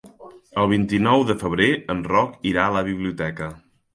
El 0.61 0.69
vint-i-nou 0.71 1.25
de 1.31 1.35
febrer 1.43 1.69
en 1.95 2.01
Roc 2.13 2.49
irà 2.53 2.65
a 2.69 2.75
la 2.79 2.85
biblioteca. 2.91 3.51